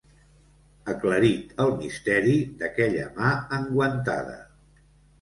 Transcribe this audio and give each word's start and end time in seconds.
...aclarit 0.93 1.53
el 1.67 1.75
misteri 1.83 2.35
d'aquella 2.63 3.07
mà 3.21 3.31
enguantada 3.63 4.39